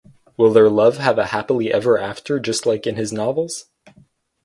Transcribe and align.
Will 0.35 0.51
their 0.51 0.67
love 0.67 0.97
have 0.97 1.19
an 1.19 1.27
happily 1.27 1.71
ever 1.71 1.99
after 1.99 2.39
just 2.39 2.65
like 2.65 2.87
in 2.87 2.95
his 2.95 3.13
novels? 3.13 3.65